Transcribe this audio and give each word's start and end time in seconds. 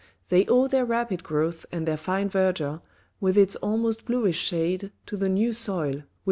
They 0.29 0.47
owe 0.47 0.67
their 0.67 0.83
rapid 0.83 1.23
growth 1.23 1.67
and 1.71 1.87
their 1.87 1.95
fine 1.95 2.27
verdure 2.27 2.81
with 3.19 3.37
its 3.37 3.55
almost 3.57 4.03
bluish 4.03 4.39
shade 4.39 4.91
to 5.05 5.15
the 5.15 5.29
new 5.29 5.53
soil, 5.53 5.93
which 5.93 6.01
M. 6.01 6.07